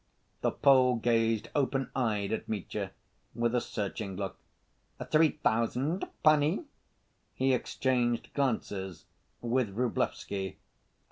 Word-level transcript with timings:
The 0.41 0.49
Pole 0.49 0.95
gazed 0.95 1.49
open‐eyed 1.53 2.31
at 2.31 2.49
Mitya, 2.49 2.89
with 3.35 3.53
a 3.53 3.61
searching 3.61 4.15
look. 4.15 4.39
"Three 5.11 5.33
thousand, 5.43 6.09
panie?" 6.23 6.63
He 7.35 7.53
exchanged 7.53 8.33
glances 8.33 9.05
with 9.41 9.75
Vrublevsky. 9.75 10.55